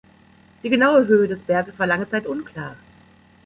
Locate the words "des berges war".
1.27-1.85